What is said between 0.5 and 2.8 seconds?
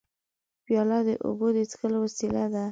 پیاله د اوبو د څښلو وسیله ده.